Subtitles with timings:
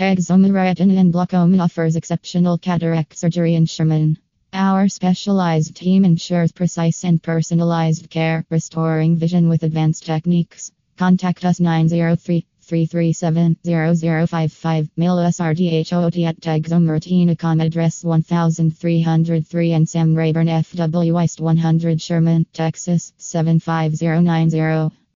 [0.00, 4.16] Texoma Retina and Glaucoma offers exceptional cataract surgery in Sherman.
[4.50, 10.72] Our specialized team ensures precise and personalized care, restoring vision with advanced techniques.
[10.96, 14.88] Contact us 903 337 0055.
[14.96, 23.12] Mail us RDHOT at Texoma Address 1303 and Sam Rayburn FW West 100 Sherman, Texas
[23.18, 24.99] 75090.